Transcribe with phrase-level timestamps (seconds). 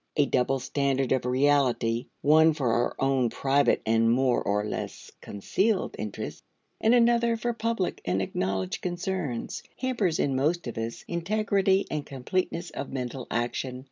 [0.15, 5.95] A double standard of reality, one for our own private and more or less concealed
[5.99, 6.41] interests,
[6.79, 12.71] and another for public and acknowledged concerns, hampers, in most of us, integrity and completeness
[12.71, 13.79] of mental action.